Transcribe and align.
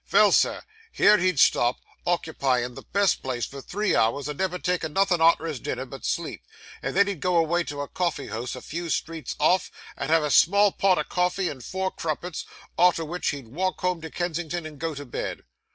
Vell, 0.07 0.31
Sir, 0.31 0.63
here 0.91 1.19
he'd 1.19 1.39
stop, 1.39 1.77
occupyin' 2.07 2.73
the 2.73 2.81
best 2.81 3.21
place 3.21 3.45
for 3.45 3.61
three 3.61 3.95
hours, 3.95 4.27
and 4.27 4.39
never 4.39 4.57
takin' 4.57 4.93
nothin' 4.93 5.21
arter 5.21 5.45
his 5.45 5.59
dinner, 5.59 5.85
but 5.85 6.05
sleep, 6.05 6.41
and 6.81 6.95
then 6.95 7.05
he'd 7.05 7.19
go 7.19 7.37
away 7.37 7.63
to 7.65 7.81
a 7.81 7.87
coffee 7.87 8.25
house 8.29 8.55
a 8.55 8.63
few 8.63 8.89
streets 8.89 9.35
off, 9.39 9.69
and 9.95 10.09
have 10.09 10.23
a 10.23 10.31
small 10.31 10.71
pot 10.71 10.97
o' 10.97 11.03
coffee 11.03 11.49
and 11.49 11.63
four 11.63 11.91
crumpets, 11.91 12.45
arter 12.79 13.05
wich 13.05 13.29
he'd 13.29 13.49
walk 13.49 13.81
home 13.81 14.01
to 14.01 14.09
Kensington 14.09 14.65
and 14.65 14.79
go 14.79 14.95
to 14.95 15.05
bed. 15.05 15.43